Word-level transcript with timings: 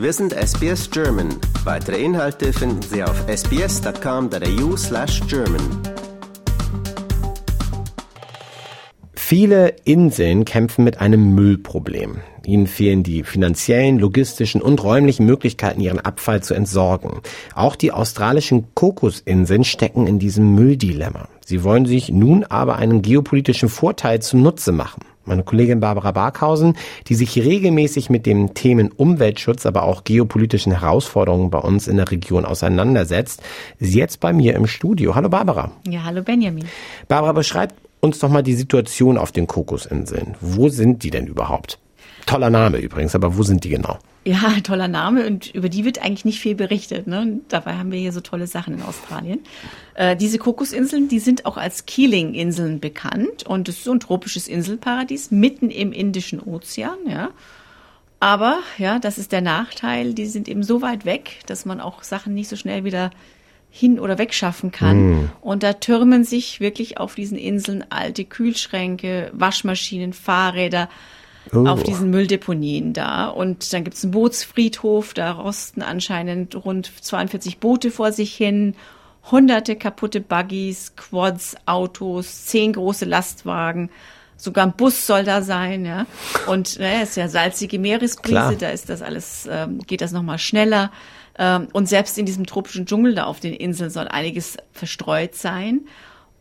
Wir 0.00 0.14
sind 0.14 0.32
SBS 0.32 0.90
German. 0.90 1.28
Weitere 1.64 2.02
Inhalte 2.02 2.54
finden 2.54 2.80
Sie 2.80 3.04
auf 3.04 3.22
sbs.com.au 3.28 4.74
slash 4.74 5.20
German. 5.28 5.60
Viele 9.12 9.74
Inseln 9.84 10.46
kämpfen 10.46 10.84
mit 10.84 11.02
einem 11.02 11.34
Müllproblem. 11.34 12.16
Ihnen 12.46 12.66
fehlen 12.66 13.02
die 13.02 13.24
finanziellen, 13.24 13.98
logistischen 13.98 14.62
und 14.62 14.82
räumlichen 14.82 15.26
Möglichkeiten, 15.26 15.82
ihren 15.82 16.00
Abfall 16.00 16.42
zu 16.42 16.54
entsorgen. 16.54 17.20
Auch 17.54 17.76
die 17.76 17.92
australischen 17.92 18.74
Kokosinseln 18.74 19.64
stecken 19.64 20.06
in 20.06 20.18
diesem 20.18 20.54
Mülldilemma. 20.54 21.28
Sie 21.44 21.62
wollen 21.62 21.84
sich 21.84 22.08
nun 22.08 22.44
aber 22.44 22.76
einen 22.76 23.02
geopolitischen 23.02 23.68
Vorteil 23.68 24.22
zunutze 24.22 24.72
machen. 24.72 25.02
Meine 25.30 25.44
Kollegin 25.44 25.78
Barbara 25.78 26.10
Barkhausen, 26.10 26.76
die 27.06 27.14
sich 27.14 27.38
regelmäßig 27.38 28.10
mit 28.10 28.26
den 28.26 28.52
Themen 28.52 28.90
Umweltschutz, 28.90 29.64
aber 29.64 29.84
auch 29.84 30.02
geopolitischen 30.02 30.72
Herausforderungen 30.72 31.50
bei 31.50 31.60
uns 31.60 31.86
in 31.86 31.98
der 31.98 32.10
Region 32.10 32.44
auseinandersetzt, 32.44 33.40
ist 33.78 33.94
jetzt 33.94 34.18
bei 34.18 34.32
mir 34.32 34.56
im 34.56 34.66
Studio. 34.66 35.14
Hallo 35.14 35.28
Barbara. 35.28 35.70
Ja, 35.88 36.02
hallo 36.02 36.24
Benjamin. 36.24 36.64
Barbara, 37.06 37.30
beschreibt 37.32 37.76
uns 38.00 38.18
doch 38.18 38.28
mal 38.28 38.42
die 38.42 38.54
Situation 38.54 39.16
auf 39.16 39.30
den 39.30 39.46
Kokosinseln. 39.46 40.34
Wo 40.40 40.68
sind 40.68 41.04
die 41.04 41.10
denn 41.10 41.28
überhaupt? 41.28 41.78
Toller 42.26 42.50
Name 42.50 42.78
übrigens, 42.78 43.14
aber 43.14 43.36
wo 43.36 43.42
sind 43.42 43.64
die 43.64 43.70
genau? 43.70 43.98
Ja, 44.24 44.54
toller 44.62 44.88
Name 44.88 45.26
und 45.26 45.54
über 45.54 45.68
die 45.68 45.84
wird 45.84 46.02
eigentlich 46.02 46.24
nicht 46.24 46.40
viel 46.40 46.54
berichtet. 46.54 47.06
Ne? 47.06 47.40
Dabei 47.48 47.74
haben 47.74 47.92
wir 47.92 47.98
hier 47.98 48.12
so 48.12 48.20
tolle 48.20 48.46
Sachen 48.46 48.74
in 48.74 48.82
Australien. 48.82 49.40
Äh, 49.94 50.16
diese 50.16 50.38
Kokosinseln, 50.38 51.08
die 51.08 51.20
sind 51.20 51.46
auch 51.46 51.56
als 51.56 51.86
Keeling-Inseln 51.86 52.80
bekannt 52.80 53.44
und 53.46 53.68
es 53.68 53.78
ist 53.78 53.84
so 53.84 53.92
ein 53.92 54.00
tropisches 54.00 54.48
Inselparadies 54.48 55.30
mitten 55.30 55.70
im 55.70 55.92
Indischen 55.92 56.40
Ozean. 56.40 56.98
Ja. 57.08 57.30
Aber 58.20 58.58
ja, 58.76 58.98
das 58.98 59.16
ist 59.16 59.32
der 59.32 59.40
Nachteil, 59.40 60.12
die 60.12 60.26
sind 60.26 60.48
eben 60.48 60.62
so 60.62 60.82
weit 60.82 61.06
weg, 61.06 61.38
dass 61.46 61.64
man 61.64 61.80
auch 61.80 62.02
Sachen 62.02 62.34
nicht 62.34 62.48
so 62.48 62.56
schnell 62.56 62.84
wieder 62.84 63.10
hin 63.70 63.98
oder 63.98 64.18
wegschaffen 64.18 64.72
kann. 64.72 65.10
Mm. 65.10 65.32
Und 65.40 65.62
da 65.62 65.74
türmen 65.74 66.24
sich 66.24 66.60
wirklich 66.60 66.98
auf 66.98 67.14
diesen 67.14 67.38
Inseln 67.38 67.84
alte 67.88 68.24
Kühlschränke, 68.24 69.30
Waschmaschinen, 69.32 70.12
Fahrräder, 70.12 70.90
oh. 71.52 71.66
auf 71.66 71.82
diesen 71.82 72.10
Mülldeponien 72.10 72.92
da. 72.92 73.28
Und 73.28 73.72
dann 73.72 73.84
gibt's 73.84 74.04
einen 74.04 74.12
Bootsfriedhof, 74.12 75.14
da 75.14 75.32
rosten 75.32 75.82
anscheinend 75.82 76.54
rund 76.64 76.90
42 77.00 77.58
Boote 77.58 77.90
vor 77.90 78.12
sich 78.12 78.34
hin, 78.34 78.74
hunderte 79.30 79.76
kaputte 79.76 80.20
Buggies, 80.20 80.94
Quads, 80.96 81.56
Autos, 81.66 82.46
zehn 82.46 82.72
große 82.72 83.04
Lastwagen. 83.04 83.90
Sogar 84.36 84.64
ein 84.66 84.72
Bus 84.72 85.06
soll 85.06 85.24
da 85.24 85.42
sein, 85.42 85.84
ja. 85.84 86.06
Und 86.46 86.78
naja, 86.78 87.02
ist 87.02 87.16
ja 87.16 87.28
salzige 87.28 87.78
Meeresbrise, 87.78 88.34
Klar. 88.34 88.54
da 88.54 88.70
ist 88.70 88.88
das 88.88 89.02
alles, 89.02 89.46
ähm, 89.50 89.80
geht 89.86 90.00
das 90.00 90.12
nochmal 90.12 90.38
schneller. 90.38 90.90
Ähm, 91.38 91.68
und 91.72 91.88
selbst 91.88 92.16
in 92.16 92.24
diesem 92.24 92.46
tropischen 92.46 92.86
Dschungel 92.86 93.14
da 93.14 93.24
auf 93.24 93.40
den 93.40 93.52
Inseln 93.52 93.90
soll 93.90 94.08
einiges 94.08 94.56
verstreut 94.72 95.34
sein. 95.34 95.82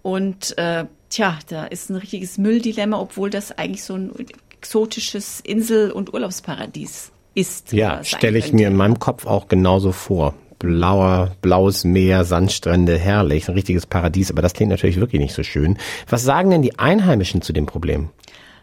Und 0.02 0.57
äh, 0.57 0.85
tja, 1.09 1.37
da 1.49 1.65
ist 1.65 1.89
ein 1.89 1.97
richtiges 1.97 2.37
Mülldilemma, 2.37 2.97
obwohl 2.97 3.30
das 3.30 3.57
eigentlich 3.57 3.83
so 3.83 3.95
ein 3.95 4.11
exotisches 4.59 5.39
Insel- 5.39 5.91
und 5.91 6.13
Urlaubsparadies 6.13 7.11
ist. 7.33 7.71
Ja, 7.71 8.03
stelle 8.03 8.38
ich 8.38 8.52
mir 8.52 8.67
in 8.67 8.75
meinem 8.75 8.99
Kopf 8.99 9.25
auch 9.25 9.47
genauso 9.47 9.91
vor. 9.91 10.33
Blauer, 10.59 11.31
blaues 11.41 11.85
Meer, 11.85 12.25
Sandstrände, 12.25 12.97
herrlich, 12.97 13.47
ein 13.47 13.53
richtiges 13.53 13.85
Paradies, 13.85 14.30
aber 14.30 14.41
das 14.41 14.53
klingt 14.53 14.71
natürlich 14.71 14.99
wirklich 14.99 15.21
nicht 15.21 15.33
so 15.33 15.43
schön. 15.43 15.77
Was 16.09 16.23
sagen 16.23 16.49
denn 16.49 16.61
die 16.61 16.77
Einheimischen 16.77 17.41
zu 17.41 17.53
dem 17.53 17.65
Problem? 17.65 18.09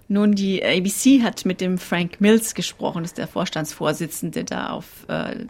Nun, 0.08 0.34
die 0.34 0.62
ABC 0.62 1.22
hat 1.22 1.46
mit 1.46 1.62
dem 1.62 1.78
Frank 1.78 2.20
Mills 2.20 2.54
gesprochen, 2.54 3.02
das 3.02 3.12
ist 3.12 3.18
der 3.18 3.26
Vorstandsvorsitzende 3.26 4.44
da 4.44 4.70
auf 4.70 4.84
äh, 5.08 5.46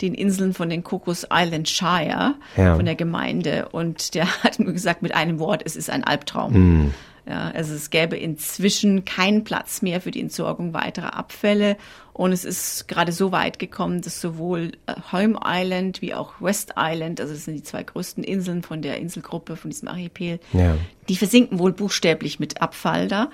den 0.00 0.14
Inseln 0.14 0.54
von 0.54 0.70
den 0.70 0.82
Cocos 0.82 1.26
Island 1.30 1.68
Shire, 1.68 2.34
ja. 2.56 2.74
von 2.74 2.86
der 2.86 2.96
Gemeinde. 2.96 3.68
Und 3.70 4.14
der 4.14 4.26
hat 4.42 4.58
nur 4.58 4.72
gesagt 4.72 5.02
mit 5.02 5.14
einem 5.14 5.38
Wort, 5.38 5.62
es 5.64 5.76
ist 5.76 5.90
ein 5.90 6.04
Albtraum. 6.04 6.52
Mm. 6.52 6.94
Ja, 7.26 7.50
also 7.50 7.74
es 7.74 7.90
gäbe 7.90 8.16
inzwischen 8.16 9.04
keinen 9.04 9.44
Platz 9.44 9.80
mehr 9.80 10.00
für 10.00 10.10
die 10.10 10.20
Entsorgung 10.20 10.74
weiterer 10.74 11.16
Abfälle. 11.16 11.76
Und 12.12 12.32
es 12.32 12.44
ist 12.44 12.88
gerade 12.88 13.12
so 13.12 13.30
weit 13.30 13.60
gekommen, 13.60 14.02
dass 14.02 14.20
sowohl 14.20 14.72
äh, 14.86 14.94
Home 15.12 15.38
Island 15.44 16.02
wie 16.02 16.14
auch 16.14 16.40
West 16.40 16.74
Island, 16.76 17.20
also 17.20 17.32
das 17.32 17.44
sind 17.44 17.54
die 17.54 17.62
zwei 17.62 17.84
größten 17.84 18.24
Inseln 18.24 18.62
von 18.62 18.82
der 18.82 18.98
Inselgruppe, 18.98 19.56
von 19.56 19.70
diesem 19.70 19.88
Archipel, 19.88 20.40
ja. 20.52 20.76
die 21.08 21.16
versinken 21.16 21.60
wohl 21.60 21.72
buchstäblich 21.72 22.40
mit 22.40 22.60
Abfall 22.60 23.06
da. 23.06 23.30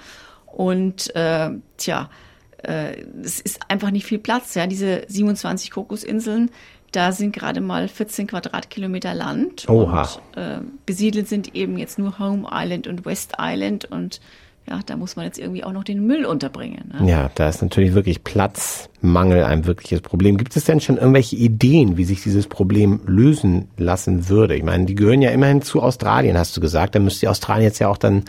Und 0.47 1.15
äh, 1.17 1.51
tja, 1.79 2.11
äh, 2.63 3.03
es 3.23 3.41
ist 3.41 3.61
einfach 3.69 3.91
nicht 3.91 4.05
viel 4.05 4.19
Platz. 4.19 4.55
Ja, 4.55 4.67
diese 4.67 5.05
27 5.09 5.71
Kokosinseln, 5.71 6.51
da 6.93 7.13
sind 7.13 7.33
gerade 7.33 7.61
mal 7.61 7.89
14 7.89 8.27
Quadratkilometer 8.27 9.15
Land. 9.15 9.69
Oha. 9.69 10.03
Und 10.03 10.43
äh, 10.43 10.59
besiedelt 10.87 11.29
sind 11.29 11.55
eben 11.55 11.79
jetzt 11.79 11.99
nur 11.99 12.19
Home 12.19 12.49
Island 12.51 12.87
und 12.87 13.05
West 13.05 13.35
Island 13.39 13.85
und 13.85 14.21
ja, 14.69 14.81
da 14.85 14.97
muss 14.97 15.17
man 15.17 15.25
jetzt 15.25 15.39
irgendwie 15.39 15.65
auch 15.65 15.73
noch 15.73 15.85
den 15.85 16.07
Müll 16.07 16.27
unterbringen. 16.27 16.93
Ne? 16.93 17.11
Ja, 17.11 17.31
da 17.35 17.49
ist 17.49 17.63
natürlich 17.63 17.95
wirklich 17.95 18.23
Platzmangel 18.23 19.45
ein 19.45 19.65
wirkliches 19.65 20.03
Problem. 20.03 20.37
Gibt 20.37 20.57
es 20.57 20.65
denn 20.65 20.81
schon 20.81 20.99
irgendwelche 20.99 21.37
Ideen, 21.37 21.97
wie 21.97 22.05
sich 22.05 22.23
dieses 22.23 22.47
Problem 22.47 23.01
lösen 23.07 23.69
lassen 23.79 24.29
würde? 24.29 24.57
Ich 24.57 24.63
meine, 24.63 24.85
die 24.85 24.95
gehören 24.95 25.23
ja 25.23 25.31
immerhin 25.31 25.63
zu 25.63 25.83
Australien, 25.83 26.37
hast 26.37 26.55
du 26.57 26.61
gesagt. 26.61 26.95
Da 26.95 26.99
müsste 26.99 27.31
Australien 27.31 27.65
jetzt 27.65 27.79
ja 27.79 27.89
auch 27.89 27.97
dann 27.97 28.25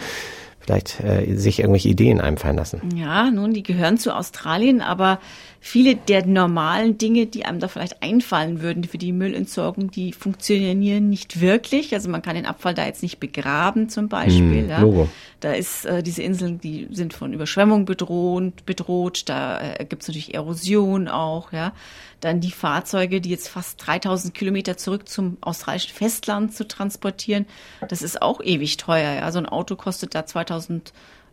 vielleicht 0.59 0.99
äh, 1.01 1.35
sich 1.35 1.59
irgendwelche 1.59 1.89
Ideen 1.89 2.21
einfallen 2.21 2.57
lassen. 2.57 2.81
Ja, 2.95 3.31
nun, 3.31 3.53
die 3.53 3.63
gehören 3.63 3.97
zu 3.97 4.15
Australien, 4.15 4.81
aber 4.81 5.19
viele 5.61 5.95
der 5.95 6.25
normalen 6.25 6.97
Dinge, 6.97 7.25
die 7.25 7.45
einem 7.45 7.59
da 7.59 7.67
vielleicht 7.67 8.01
einfallen 8.01 8.61
würden 8.61 8.83
für 8.83 8.97
die 8.97 9.11
Müllentsorgung, 9.11 9.91
die 9.91 10.13
funktionieren 10.13 11.09
nicht 11.09 11.41
wirklich. 11.41 11.93
Also 11.93 12.09
man 12.09 12.21
kann 12.21 12.35
den 12.35 12.45
Abfall 12.45 12.73
da 12.73 12.85
jetzt 12.85 13.03
nicht 13.03 13.19
begraben 13.19 13.89
zum 13.89 14.09
Beispiel. 14.09 14.63
Mm, 14.63 14.69
ja. 14.69 14.79
Logo. 14.79 15.09
Da 15.41 15.53
ist 15.53 15.85
äh, 15.85 16.03
diese 16.03 16.21
Inseln, 16.21 16.59
die 16.59 16.87
sind 16.91 17.13
von 17.13 17.33
Überschwemmung 17.33 17.85
bedroht, 17.85 18.65
bedroht. 18.65 19.23
Da 19.27 19.61
äh, 19.61 19.85
gibt 19.85 20.01
es 20.01 20.07
natürlich 20.07 20.33
Erosion 20.33 21.07
auch. 21.07 21.51
Ja. 21.51 21.73
Dann 22.19 22.41
die 22.41 22.51
Fahrzeuge, 22.51 23.21
die 23.21 23.29
jetzt 23.29 23.47
fast 23.47 23.85
3000 23.85 24.33
Kilometer 24.33 24.75
zurück 24.75 25.07
zum 25.07 25.37
australischen 25.39 25.93
Festland 25.93 26.53
zu 26.53 26.67
transportieren, 26.67 27.45
das 27.87 28.01
ist 28.01 28.21
auch 28.21 28.41
ewig 28.41 28.77
teuer. 28.77 29.13
Ja. 29.13 29.31
So 29.31 29.39
ein 29.39 29.45
Auto 29.45 29.75
kostet 29.75 30.15
da 30.15 30.25
2000 30.25 30.48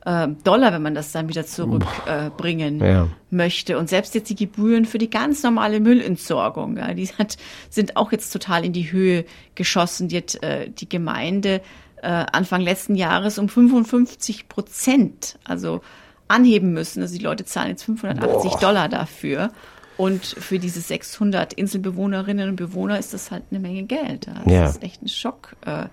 äh, 0.07 0.29
Dollar, 0.45 0.73
wenn 0.73 0.83
man 0.83 0.95
das 0.95 1.13
dann 1.13 1.29
wieder 1.29 1.45
zurückbringen 1.45 2.81
äh, 2.81 2.93
ja. 2.93 3.09
möchte. 3.31 3.77
Und 3.77 3.89
selbst 3.89 4.15
jetzt 4.15 4.31
die 4.31 4.37
Gebühren 4.37 4.85
für 4.85 4.99
die 4.99 5.11
ganz 5.11 5.43
normale 5.43 5.81
Müllentsorgung, 5.81 6.79
ja, 6.79 6.95
die 6.95 7.09
hat, 7.09 7.37
sind 7.69 7.97
auch 7.97 8.13
jetzt 8.13 8.31
total 8.31 8.65
in 8.65 8.73
die 8.73 8.93
Höhe 8.93 9.25
geschossen. 9.57 10.09
Die 10.09 10.19
hat 10.19 10.43
äh, 10.43 10.71
die 10.71 10.89
Gemeinde 10.89 11.61
äh, 12.03 12.07
Anfang 12.07 12.61
letzten 12.61 12.95
Jahres 12.95 13.39
um 13.39 13.49
55 13.49 14.49
Prozent, 14.49 15.39
also 15.45 15.81
anheben 16.29 16.73
müssen. 16.73 17.03
Also 17.03 17.19
die 17.19 17.25
Leute 17.25 17.45
zahlen 17.45 17.71
jetzt 17.71 17.83
580 17.83 18.53
Boah. 18.53 18.61
Dollar 18.61 18.89
dafür. 18.89 19.51
Und 19.97 20.25
für 20.25 20.59
diese 20.59 20.81
600 20.81 21.55
Inselbewohnerinnen 21.55 22.51
und 22.51 22.57
Bewohner 22.57 22.99
ist 22.99 23.15
das 23.15 23.31
halt 23.31 23.45
eine 23.51 23.61
Menge 23.61 23.85
Geld. 23.85 24.29
Das 24.29 24.53
ja. 24.53 24.67
ist 24.67 24.83
echt 24.83 25.01
eine 25.01 25.09
Schockerhöhung. 25.09 25.87
Äh, 25.87 25.89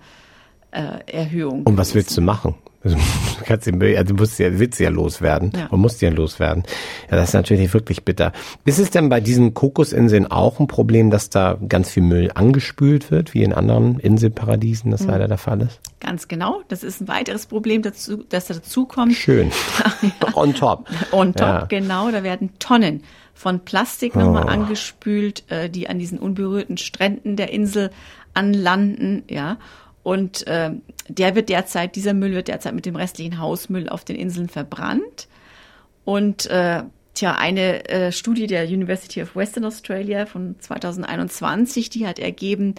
und 0.74 1.78
was 1.78 1.94
willst 1.94 2.16
du 2.16 2.20
machen? 2.20 2.54
Also, 2.84 2.96
du 3.38 3.44
kannst 3.44 3.66
den 3.66 3.82
also 3.82 4.14
du 4.14 4.20
musst 4.20 4.38
ja, 4.38 4.58
willst 4.58 4.78
ja 4.78 4.90
loswerden. 4.90 5.52
Ja. 5.54 5.68
Man 5.70 5.80
muss 5.80 6.00
ja 6.00 6.10
loswerden. 6.10 6.64
Ja, 7.10 7.16
das 7.16 7.28
ist 7.28 7.34
natürlich 7.34 7.72
wirklich 7.72 8.04
bitter. 8.04 8.32
Ist 8.64 8.78
es 8.78 8.90
denn 8.90 9.08
bei 9.08 9.20
diesen 9.20 9.54
Kokosinseln 9.54 10.30
auch 10.30 10.60
ein 10.60 10.66
Problem, 10.66 11.10
dass 11.10 11.30
da 11.30 11.58
ganz 11.68 11.90
viel 11.90 12.02
Müll 12.02 12.30
angespült 12.34 13.10
wird, 13.10 13.34
wie 13.34 13.42
in 13.42 13.52
anderen 13.52 13.98
Inselparadiesen 13.98 14.90
das 14.90 15.02
mhm. 15.02 15.10
leider 15.10 15.28
der 15.28 15.38
Fall 15.38 15.62
ist? 15.62 15.80
Ganz 16.00 16.28
genau. 16.28 16.62
Das 16.68 16.82
ist 16.82 17.00
ein 17.00 17.08
weiteres 17.08 17.46
Problem, 17.46 17.82
dazu, 17.82 18.24
das 18.28 18.46
dazu 18.46 18.84
kommt. 18.84 19.14
Schön. 19.14 19.50
ja. 20.02 20.10
On 20.34 20.54
top. 20.54 20.88
On 21.12 21.32
top, 21.32 21.40
ja. 21.40 21.64
genau. 21.66 22.10
Da 22.10 22.22
werden 22.22 22.50
Tonnen 22.58 23.02
von 23.32 23.60
Plastik 23.60 24.14
nochmal 24.14 24.44
oh. 24.44 24.48
angespült, 24.48 25.44
äh, 25.50 25.70
die 25.70 25.88
an 25.88 25.98
diesen 25.98 26.18
unberührten 26.18 26.76
Stränden 26.76 27.36
der 27.36 27.50
Insel 27.50 27.90
anlanden, 28.34 29.22
ja. 29.28 29.56
Und 30.04 30.46
äh, 30.46 30.70
der 31.08 31.34
wird 31.34 31.48
derzeit, 31.48 31.96
dieser 31.96 32.14
Müll 32.14 32.34
wird 32.34 32.48
derzeit 32.48 32.74
mit 32.74 32.86
dem 32.86 32.94
restlichen 32.94 33.40
Hausmüll 33.40 33.88
auf 33.88 34.04
den 34.04 34.16
Inseln 34.16 34.50
verbrannt. 34.50 35.28
Und 36.04 36.46
äh, 36.46 36.84
tja, 37.14 37.34
eine 37.34 37.88
äh, 37.88 38.12
Studie 38.12 38.46
der 38.46 38.66
University 38.66 39.22
of 39.22 39.34
Western 39.34 39.64
Australia 39.64 40.26
von 40.26 40.56
2021, 40.60 41.88
die 41.88 42.06
hat 42.06 42.18
ergeben, 42.18 42.74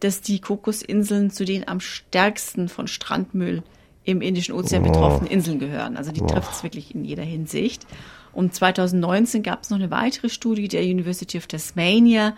dass 0.00 0.22
die 0.22 0.40
Kokosinseln 0.40 1.30
zu 1.30 1.44
den 1.44 1.68
am 1.68 1.80
stärksten 1.80 2.70
von 2.70 2.88
Strandmüll 2.88 3.62
im 4.04 4.22
Indischen 4.22 4.54
Ozean 4.54 4.82
betroffenen 4.82 5.30
Inseln 5.30 5.58
gehören. 5.58 5.98
Also 5.98 6.12
die 6.12 6.22
trifft 6.22 6.52
es 6.52 6.62
wirklich 6.62 6.94
in 6.94 7.04
jeder 7.04 7.22
Hinsicht. 7.22 7.86
Und 8.32 8.54
2019 8.54 9.42
gab 9.42 9.64
es 9.64 9.70
noch 9.70 9.78
eine 9.78 9.90
weitere 9.90 10.30
Studie 10.30 10.68
der 10.68 10.82
University 10.82 11.36
of 11.36 11.46
Tasmania 11.46 12.34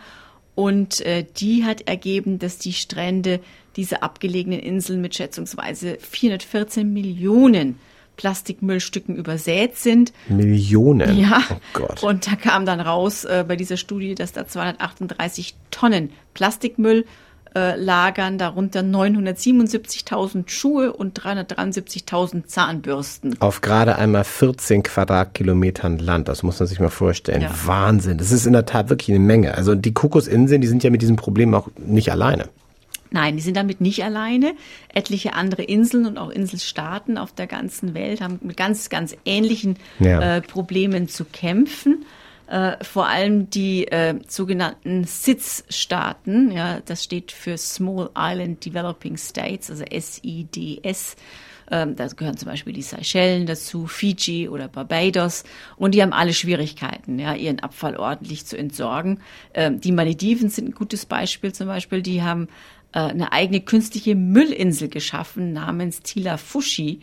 und 0.54 1.00
äh, 1.00 1.24
die 1.36 1.64
hat 1.64 1.82
ergeben, 1.88 2.38
dass 2.38 2.58
die 2.58 2.72
Strände 2.72 3.40
dieser 3.76 4.02
abgelegenen 4.02 4.60
Inseln 4.60 5.00
mit 5.00 5.14
schätzungsweise 5.14 5.96
414 5.98 6.92
Millionen 6.92 7.78
Plastikmüllstücken 8.16 9.16
übersät 9.16 9.76
sind. 9.76 10.12
Millionen. 10.28 11.16
Ja. 11.16 11.42
Oh 11.50 11.56
Gott. 11.72 12.02
Und 12.02 12.26
da 12.26 12.36
kam 12.36 12.66
dann 12.66 12.80
raus 12.80 13.24
äh, 13.24 13.44
bei 13.46 13.56
dieser 13.56 13.78
Studie, 13.78 14.14
dass 14.14 14.32
da 14.32 14.46
238 14.46 15.54
Tonnen 15.70 16.10
Plastikmüll 16.34 17.06
äh, 17.54 17.76
lagern, 17.76 18.38
darunter 18.38 18.80
977.000 18.80 20.48
Schuhe 20.48 20.92
und 20.92 21.18
373.000 21.20 22.46
Zahnbürsten. 22.46 23.40
Auf 23.40 23.60
gerade 23.60 23.96
einmal 23.96 24.24
14 24.24 24.82
Quadratkilometern 24.82 25.98
Land, 25.98 26.28
das 26.28 26.42
muss 26.42 26.58
man 26.60 26.66
sich 26.66 26.80
mal 26.80 26.88
vorstellen. 26.90 27.42
Ja. 27.42 27.50
Wahnsinn. 27.64 28.18
Das 28.18 28.32
ist 28.32 28.46
in 28.46 28.52
der 28.52 28.66
Tat 28.66 28.88
wirklich 28.90 29.10
eine 29.10 29.18
Menge. 29.24 29.54
Also 29.54 29.74
die 29.74 29.92
Kokosinseln, 29.92 30.60
die 30.60 30.66
sind 30.68 30.82
ja 30.82 30.90
mit 30.90 31.02
diesem 31.02 31.16
Problem 31.16 31.54
auch 31.54 31.68
nicht 31.76 32.10
alleine. 32.10 32.48
Nein, 33.10 33.36
die 33.36 33.42
sind 33.42 33.58
damit 33.58 33.82
nicht 33.82 34.02
alleine. 34.04 34.54
Etliche 34.88 35.34
andere 35.34 35.62
Inseln 35.62 36.06
und 36.06 36.16
auch 36.16 36.30
Inselstaaten 36.30 37.18
auf 37.18 37.32
der 37.32 37.46
ganzen 37.46 37.92
Welt 37.92 38.22
haben 38.22 38.38
mit 38.42 38.56
ganz, 38.56 38.88
ganz 38.88 39.14
ähnlichen 39.26 39.76
Ja. 39.98 40.36
äh, 40.36 40.40
Problemen 40.40 41.08
zu 41.08 41.26
kämpfen. 41.26 42.06
Äh, 42.52 42.84
vor 42.84 43.06
allem 43.06 43.48
die 43.48 43.88
äh, 43.88 44.14
sogenannten 44.28 45.04
SIDS-Staaten, 45.04 46.50
ja, 46.50 46.80
das 46.80 47.02
steht 47.02 47.32
für 47.32 47.56
Small 47.56 48.10
Island 48.14 48.62
Developing 48.66 49.16
States, 49.16 49.70
also 49.70 49.84
SIDS. 49.90 51.16
Ähm, 51.70 51.96
da 51.96 52.06
gehören 52.08 52.36
zum 52.36 52.50
Beispiel 52.50 52.74
die 52.74 52.82
Seychellen 52.82 53.46
dazu, 53.46 53.86
Fiji 53.86 54.50
oder 54.50 54.68
Barbados. 54.68 55.44
Und 55.78 55.94
die 55.94 56.02
haben 56.02 56.12
alle 56.12 56.34
Schwierigkeiten, 56.34 57.18
ja, 57.18 57.34
ihren 57.34 57.60
Abfall 57.60 57.96
ordentlich 57.96 58.44
zu 58.44 58.58
entsorgen. 58.58 59.20
Ähm, 59.54 59.80
die 59.80 59.92
Malediven 59.92 60.50
sind 60.50 60.68
ein 60.68 60.74
gutes 60.74 61.06
Beispiel 61.06 61.54
zum 61.54 61.68
Beispiel. 61.68 62.02
Die 62.02 62.20
haben 62.20 62.48
äh, 62.92 62.98
eine 62.98 63.32
eigene 63.32 63.62
künstliche 63.62 64.14
Müllinsel 64.14 64.90
geschaffen 64.90 65.54
namens 65.54 66.02
Tila 66.02 66.36
Fushi, 66.36 67.00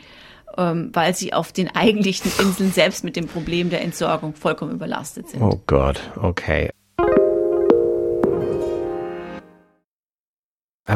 ähm, 0.57 0.89
weil 0.93 1.15
sie 1.15 1.33
auf 1.33 1.51
den 1.51 1.73
eigentlichen 1.75 2.31
Inseln 2.39 2.71
selbst 2.71 3.03
mit 3.03 3.15
dem 3.15 3.27
Problem 3.27 3.69
der 3.69 3.81
Entsorgung 3.81 4.35
vollkommen 4.35 4.73
überlastet 4.73 5.29
sind. 5.29 5.41
Oh 5.41 5.61
Gott, 5.67 5.99
okay. 6.21 6.69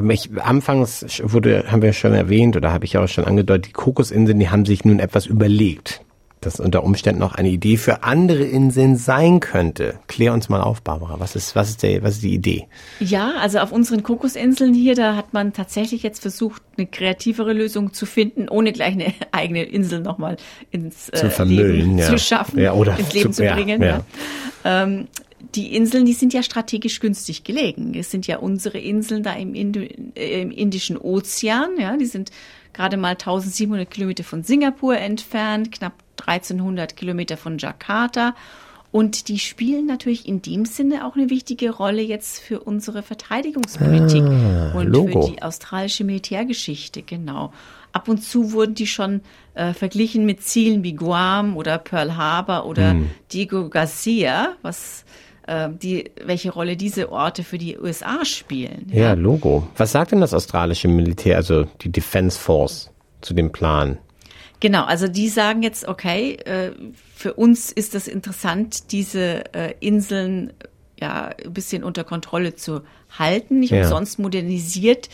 Ich, 0.09 0.41
anfangs 0.41 1.21
wurde, 1.23 1.65
haben 1.71 1.83
wir 1.83 1.94
schon 1.94 2.13
erwähnt 2.13 2.55
oder 2.57 2.73
habe 2.73 2.85
ich 2.85 2.97
auch 2.97 3.07
schon 3.07 3.25
angedeutet, 3.25 3.67
die 3.67 3.73
Kokosinseln, 3.73 4.39
die 4.39 4.50
haben 4.50 4.65
sich 4.65 4.83
nun 4.85 4.97
etwas 4.97 5.27
überlegt, 5.27 6.01
dass 6.45 6.60
unter 6.60 6.84
Umständen 6.84 7.19
noch 7.19 7.36
eine 7.36 7.50
Idee 7.50 7.78
für 7.78 8.04
andere 8.04 8.44
Inseln 8.44 8.95
sein 8.98 9.40
könnte. 9.40 10.00
Klär 10.07 10.34
uns 10.34 10.50
mal 10.50 10.62
auf, 10.62 10.81
Barbara. 10.81 11.19
Was 11.19 11.36
ist, 11.36 11.56
was 11.56 11.69
ist, 11.72 11.84
der, 11.84 12.04
was 12.04 12.16
ist 12.16 12.24
die 12.24 12.34
Idee? 12.34 12.68
Ja, 13.00 13.34
also 13.40 13.60
auf 13.60 13.72
unseren 13.72 14.04
Kokosinseln 14.04 14.74
hier, 14.74 14.95
da 14.95 15.16
hat 15.16 15.34
man 15.34 15.54
tatsächlich 15.54 16.04
jetzt 16.04 16.22
versucht, 16.22 16.62
eine 16.78 16.88
kreativere 16.88 17.54
Lösung 17.54 17.94
zu 17.94 18.06
finden, 18.06 18.50
ohne 18.50 18.72
gleich 18.74 18.94
eine 18.94 19.13
eigene 19.31 19.63
Insel 19.63 20.01
nochmal 20.01 20.38
ins 20.72 21.07
Zu 21.07 21.25
äh, 21.25 21.30
vermüllen, 21.30 21.75
Leben 21.78 21.98
ja. 21.98 22.06
zu 22.07 22.18
schaffen, 22.18 22.60
Ja, 22.60 22.74
oder 22.74 22.98
ins 23.00 23.13
Leben 23.13 23.34
zu- 23.34 23.44
zu, 23.44 23.54
bringen. 23.54 23.81
ja. 23.81 24.04
Ähm, 24.66 25.07
die 25.56 25.75
Inseln, 25.75 26.06
die 26.06 26.13
sind 26.13 26.34
ja 26.34 26.42
strategisch 26.42 27.00
günstig 27.00 27.44
gelegen. 27.44 27.94
Es 27.95 28.10
sind 28.10 28.25
ja 28.28 28.38
unsere 28.38 28.80
Inseln 28.80 29.22
da 29.24 29.34
im, 29.34 29.54
Indu 29.54 29.81
äh, 30.16 30.42
im 30.42 30.50
Indischen 30.51 30.98
Ozean. 30.98 31.72
Ja, 31.80 31.95
die 31.98 32.06
sind 32.06 32.31
gerade 32.72 32.98
mal 32.98 33.10
1700 33.12 33.90
Kilometer 33.92 34.24
von 34.24 34.42
Singapur 34.44 34.98
entfernt, 34.98 35.72
knapp 35.72 35.94
1300 36.19 36.95
Kilometer 36.95 37.38
von 37.38 37.57
Jakarta. 37.57 38.36
Und 38.92 39.27
die 39.27 39.39
spielen 39.39 39.88
natürlich 39.88 40.27
in 40.27 40.44
dem 40.44 40.65
Sinne 40.65 41.07
auch 41.07 41.15
eine 41.15 41.31
wichtige 41.31 41.71
Rolle 41.71 42.04
jetzt 42.04 42.39
für 42.39 42.60
unsere 42.60 43.01
Verteidigungspolitik 43.01 44.21
und 44.24 44.31
Ah, 44.75 44.81
Logo. 44.83 45.24
für 45.24 45.31
die 45.31 45.42
australische 45.42 46.04
Militärgeschichte, 46.04 47.01
genau. 47.01 47.51
Ab 47.92 48.07
und 48.07 48.24
zu 48.24 48.51
wurden 48.54 48.75
die 48.75 48.86
schon 48.88 49.21
äh, 49.56 49.74
verglichen 49.74 50.25
mit 50.25 50.44
Zielen 50.44 50.83
wie 50.83 50.94
Guam 50.94 51.57
oder 51.57 51.77
Pearl 51.80 52.16
Harbor 52.16 52.66
oder 52.68 52.92
Hm. 52.92 53.09
Diego 53.31 53.69
Garcia, 53.69 54.54
was 54.62 55.06
äh, 55.48 55.69
die, 55.71 56.12
welche 56.24 56.51
Rolle 56.51 56.77
diese 56.77 57.12
Orte 57.12 57.44
für 57.44 57.57
die 57.57 57.77
USA 57.80 58.24
spielen. 58.25 58.92
Ja, 58.92 59.13
Logo. 59.13 59.68
Was 59.75 59.92
sagt 59.92 60.12
denn 60.12 60.21
das 60.21 60.33
australische 60.36 60.88
Militär, 60.88 61.38
also 61.38 61.66
die 61.81 61.92
Defense 61.92 62.39
Force, 62.39 62.92
zu 63.21 63.33
dem 63.33 63.51
Plan? 63.51 63.98
Genau, 64.63 64.86
also 64.86 65.10
die 65.10 65.27
sagen 65.27 65.62
jetzt, 65.62 65.89
okay, 65.89 66.36
äh, 66.36 66.71
für 67.13 67.33
uns 67.33 67.69
ist 67.69 67.95
das 67.95 68.07
interessant, 68.07 68.94
diese 68.94 69.54
äh, 69.54 69.74
Inseln 69.81 70.54
ja 70.98 71.31
ein 71.44 71.51
bisschen 71.54 71.83
unter 71.83 72.06
Kontrolle 72.06 72.56
zu 72.56 72.80
halten. 73.19 73.60
Nicht 73.60 73.74
Ja. 73.74 73.81
umsonst 73.83 74.19
modernisiert 74.19 75.10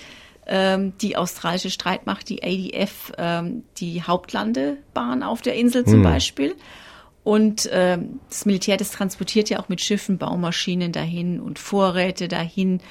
ähm, 0.45 0.93
die 1.01 1.17
australische 1.17 1.71
Streitmacht, 1.71 2.29
die 2.29 2.43
ADF, 2.43 3.11
ähm, 3.17 3.63
die 3.77 4.03
Hauptlandebahn 4.03 5.23
auf 5.23 5.41
der 5.41 5.55
Insel 5.55 5.83
zum 5.83 6.03
Beispiel. 6.03 6.55
Und 7.23 7.67
ähm, 7.71 8.19
das 8.29 8.45
Militär, 8.45 8.77
das 8.77 8.91
transportiert 8.91 9.49
ja 9.49 9.59
auch 9.59 9.67
mit 9.67 9.81
Schiffen 9.81 10.19
Baumaschinen 10.19 10.91
dahin 10.91 11.39
und 11.39 11.57
Vorräte 11.57 12.27
dahin. 12.27 12.81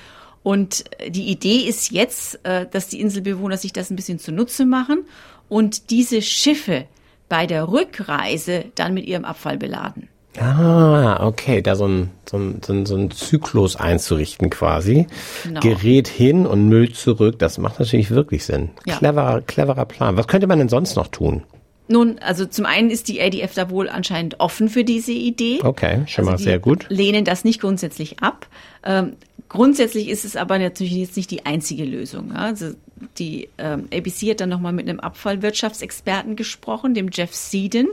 Und 0.43 0.87
äh, 0.99 1.13
die 1.13 1.31
Idee 1.31 1.69
ist 1.69 1.93
jetzt, 1.93 2.45
äh, 2.45 2.67
dass 2.69 2.89
die 2.89 3.01
Inselbewohner 3.01 3.59
sich 3.59 3.73
das 3.73 3.91
ein 3.91 3.97
bisschen 3.97 4.19
zunutze 4.19 4.67
machen 4.67 5.05
und 5.49 5.91
diese 5.91 6.23
Schiffe 6.23 6.85
bei 7.29 7.47
der 7.47 7.69
Rückreise 7.69 8.67
dann 8.75 8.95
mit 8.95 9.07
ihrem 9.07 9.25
Abfall 9.25 9.59
beladen. 9.59 10.09
Ah, 10.41 11.27
okay, 11.27 11.63
da 11.63 11.75
so 11.75 11.87
ein, 11.87 12.11
so 12.29 12.37
ein, 12.37 12.61
so 12.65 12.73
ein, 12.73 12.87
so 12.87 12.97
ein 12.97 13.11
Zyklus 13.11 13.77
einzurichten 13.77 14.51
quasi. 14.51 15.07
Genau. 15.43 15.61
Gerät 15.61 16.07
hin 16.07 16.47
und 16.47 16.69
Müll 16.69 16.93
zurück, 16.93 17.39
das 17.39 17.59
macht 17.59 17.81
natürlich 17.81 18.11
wirklich 18.11 18.45
Sinn. 18.45 18.71
Ja. 18.87 18.97
Cleverer, 18.99 19.43
cleverer 19.43 19.85
Plan. 19.85 20.17
Was 20.17 20.29
könnte 20.29 20.47
man 20.47 20.59
denn 20.59 20.69
sonst 20.69 20.97
noch 20.97 21.09
tun? 21.09 21.43
Nun, 21.89 22.19
also 22.19 22.45
zum 22.45 22.67
einen 22.67 22.91
ist 22.91 23.09
die 23.09 23.21
ADF 23.21 23.55
da 23.55 23.71
wohl 23.71 23.89
anscheinend 23.89 24.41
offen 24.41 24.69
für 24.69 24.85
diese 24.85 25.13
Idee. 25.13 25.61
Okay, 25.63 26.03
schon 26.07 26.27
mal 26.27 26.33
Also 26.33 26.45
sehr 26.45 26.59
gut. 26.59 26.87
Lehnen 26.91 27.25
das 27.25 27.45
nicht 27.45 27.61
grundsätzlich 27.61 28.23
ab. 28.23 28.47
Ähm, 28.85 29.15
grundsätzlich 29.49 30.09
ist 30.09 30.27
es 30.27 30.37
aber 30.37 30.59
natürlich 30.59 30.93
jetzt 30.93 31.17
nicht 31.17 31.31
die 31.31 31.47
einzige 31.47 31.85
Lösung. 31.85 32.33
Ja? 32.35 32.41
Also 32.41 32.73
die 33.19 33.49
ähm, 33.59 33.89
ABC 33.93 34.31
hat 34.31 34.41
dann 34.41 34.49
nochmal 34.49 34.73
mit 34.73 34.89
einem 34.89 35.01
Abfallwirtschaftsexperten 35.01 36.37
gesprochen, 36.37 36.95
dem 36.95 37.11
Jeff 37.13 37.35
Seeden, 37.35 37.89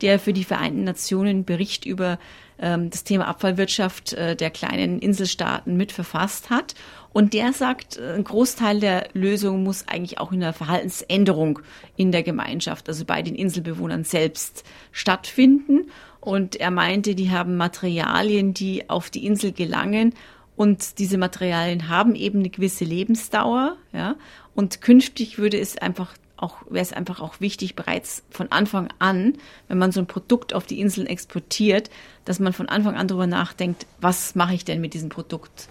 der 0.00 0.18
für 0.18 0.32
die 0.32 0.44
Vereinten 0.44 0.84
Nationen 0.84 1.44
Bericht 1.44 1.84
über 1.84 2.18
ähm, 2.58 2.90
das 2.90 3.04
Thema 3.04 3.26
Abfallwirtschaft 3.28 4.12
äh, 4.14 4.36
der 4.36 4.50
kleinen 4.50 4.98
Inselstaaten 4.98 5.76
mitverfasst 5.76 6.50
hat. 6.50 6.74
Und 7.12 7.32
der 7.32 7.54
sagt, 7.54 7.98
ein 7.98 8.24
Großteil 8.24 8.78
der 8.78 9.08
Lösung 9.14 9.62
muss 9.62 9.88
eigentlich 9.88 10.18
auch 10.18 10.32
in 10.32 10.40
der 10.40 10.52
Verhaltensänderung 10.52 11.60
in 11.96 12.12
der 12.12 12.22
Gemeinschaft, 12.22 12.88
also 12.88 13.06
bei 13.06 13.22
den 13.22 13.34
Inselbewohnern 13.34 14.04
selbst 14.04 14.64
stattfinden. 14.92 15.90
Und 16.20 16.56
er 16.56 16.70
meinte, 16.70 17.14
die 17.14 17.30
haben 17.30 17.56
Materialien, 17.56 18.52
die 18.52 18.90
auf 18.90 19.08
die 19.08 19.24
Insel 19.24 19.52
gelangen. 19.52 20.12
Und 20.56 20.98
diese 20.98 21.18
Materialien 21.18 21.88
haben 21.88 22.14
eben 22.14 22.40
eine 22.40 22.50
gewisse 22.50 22.84
Lebensdauer, 22.84 23.76
ja. 23.92 24.16
Und 24.54 24.80
künftig 24.80 25.36
würde 25.38 25.58
es 25.58 25.76
einfach 25.76 26.14
auch, 26.38 26.56
wäre 26.68 26.82
es 26.82 26.92
einfach 26.92 27.20
auch 27.20 27.40
wichtig, 27.40 27.76
bereits 27.76 28.22
von 28.30 28.50
Anfang 28.52 28.88
an, 28.98 29.34
wenn 29.68 29.78
man 29.78 29.92
so 29.92 30.00
ein 30.00 30.06
Produkt 30.06 30.54
auf 30.54 30.66
die 30.66 30.80
Inseln 30.80 31.06
exportiert, 31.06 31.90
dass 32.24 32.40
man 32.40 32.52
von 32.52 32.68
Anfang 32.68 32.94
an 32.94 33.08
darüber 33.08 33.26
nachdenkt, 33.26 33.86
was 34.00 34.34
mache 34.34 34.54
ich 34.54 34.64
denn 34.64 34.80
mit 34.80 34.94
diesem 34.94 35.08
Produkt, 35.08 35.68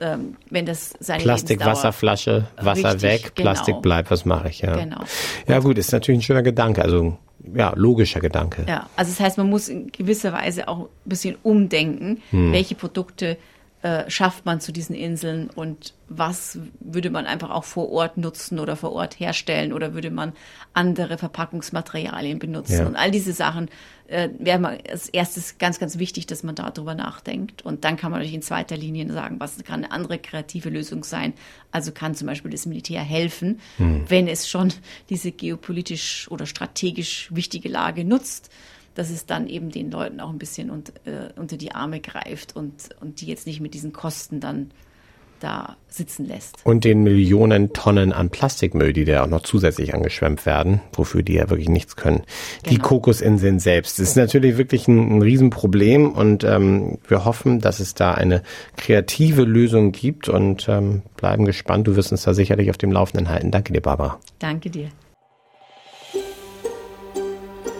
ähm, 0.00 0.36
wenn 0.50 0.66
das 0.66 0.94
seine 1.00 1.22
Plastik, 1.22 1.64
Wasserflasche, 1.64 2.46
Wasser 2.56 2.94
Richtig, 2.94 3.02
weg, 3.02 3.32
genau. 3.34 3.50
Plastik 3.52 3.82
bleibt, 3.82 4.10
was 4.10 4.24
mache 4.24 4.48
ich, 4.48 4.60
ja. 4.60 4.76
Genau. 4.76 5.00
Ja 5.48 5.58
gut, 5.60 5.78
ist 5.78 5.92
natürlich 5.92 6.20
ein 6.20 6.22
schöner 6.22 6.42
Gedanke, 6.42 6.82
also 6.82 7.16
ja, 7.54 7.72
logischer 7.76 8.20
Gedanke. 8.20 8.64
Ja, 8.68 8.88
also 8.96 9.10
das 9.10 9.20
heißt, 9.20 9.38
man 9.38 9.48
muss 9.48 9.68
in 9.68 9.92
gewisser 9.92 10.32
Weise 10.32 10.68
auch 10.68 10.80
ein 10.80 10.88
bisschen 11.04 11.36
umdenken, 11.42 12.22
Hm. 12.30 12.52
welche 12.52 12.74
Produkte 12.74 13.36
äh, 13.86 14.10
schafft 14.10 14.44
man 14.46 14.60
zu 14.60 14.72
diesen 14.72 14.96
Inseln 14.96 15.48
und 15.48 15.94
was 16.08 16.58
würde 16.80 17.08
man 17.08 17.24
einfach 17.24 17.50
auch 17.50 17.62
vor 17.62 17.88
Ort 17.92 18.16
nutzen 18.16 18.58
oder 18.58 18.74
vor 18.74 18.90
Ort 18.90 19.20
herstellen 19.20 19.72
oder 19.72 19.94
würde 19.94 20.10
man 20.10 20.32
andere 20.72 21.18
Verpackungsmaterialien 21.18 22.40
benutzen. 22.40 22.78
Ja. 22.78 22.86
Und 22.86 22.96
all 22.96 23.12
diese 23.12 23.32
Sachen 23.32 23.68
äh, 24.08 24.30
wäre 24.40 24.58
mal 24.58 24.80
als 24.90 25.08
erstes 25.08 25.58
ganz, 25.58 25.78
ganz 25.78 26.00
wichtig, 26.00 26.26
dass 26.26 26.42
man 26.42 26.56
darüber 26.56 26.96
nachdenkt. 26.96 27.62
Und 27.62 27.84
dann 27.84 27.96
kann 27.96 28.10
man 28.10 28.18
natürlich 28.18 28.34
in 28.34 28.42
zweiter 28.42 28.76
Linie 28.76 29.12
sagen, 29.12 29.38
was 29.38 29.62
kann 29.62 29.84
eine 29.84 29.92
andere 29.92 30.18
kreative 30.18 30.68
Lösung 30.68 31.04
sein. 31.04 31.32
Also 31.70 31.92
kann 31.92 32.16
zum 32.16 32.26
Beispiel 32.26 32.50
das 32.50 32.66
Militär 32.66 33.02
helfen, 33.02 33.60
wenn 34.08 34.26
es 34.26 34.48
schon 34.48 34.72
diese 35.10 35.30
geopolitisch 35.30 36.28
oder 36.28 36.46
strategisch 36.46 37.28
wichtige 37.30 37.68
Lage 37.68 38.04
nutzt 38.04 38.50
dass 38.96 39.10
es 39.10 39.26
dann 39.26 39.46
eben 39.46 39.70
den 39.70 39.90
Leuten 39.90 40.20
auch 40.20 40.30
ein 40.30 40.38
bisschen 40.38 40.70
und, 40.70 40.90
äh, 41.06 41.28
unter 41.36 41.56
die 41.56 41.72
Arme 41.72 42.00
greift 42.00 42.56
und, 42.56 42.88
und 43.00 43.20
die 43.20 43.26
jetzt 43.26 43.46
nicht 43.46 43.60
mit 43.60 43.74
diesen 43.74 43.92
Kosten 43.92 44.40
dann 44.40 44.70
da 45.40 45.76
sitzen 45.88 46.24
lässt. 46.26 46.56
Und 46.64 46.84
den 46.84 47.02
Millionen 47.02 47.74
Tonnen 47.74 48.14
an 48.14 48.30
Plastikmüll, 48.30 48.94
die 48.94 49.04
da 49.04 49.22
auch 49.24 49.28
noch 49.28 49.42
zusätzlich 49.42 49.94
angeschwemmt 49.94 50.46
werden, 50.46 50.80
wofür 50.94 51.22
die 51.22 51.34
ja 51.34 51.50
wirklich 51.50 51.68
nichts 51.68 51.94
können. 51.94 52.22
Die 52.70 52.76
Genau. 52.76 52.88
Kokosinseln 52.88 53.58
selbst. 53.58 53.98
Das 53.98 54.08
ist 54.08 54.16
natürlich 54.16 54.56
wirklich 54.56 54.88
ein, 54.88 55.18
ein 55.18 55.22
Riesenproblem 55.22 56.10
und 56.12 56.42
ähm, 56.44 56.96
wir 57.06 57.26
hoffen, 57.26 57.60
dass 57.60 57.80
es 57.80 57.92
da 57.92 58.12
eine 58.14 58.42
kreative 58.78 59.42
Lösung 59.42 59.92
gibt 59.92 60.30
und 60.30 60.70
ähm, 60.70 61.02
bleiben 61.18 61.44
gespannt. 61.44 61.86
Du 61.86 61.96
wirst 61.96 62.12
uns 62.12 62.22
da 62.22 62.32
sicherlich 62.32 62.70
auf 62.70 62.78
dem 62.78 62.90
Laufenden 62.90 63.28
halten. 63.28 63.50
Danke 63.50 63.74
dir, 63.74 63.82
Barbara. 63.82 64.18
Danke 64.38 64.70
dir. 64.70 64.88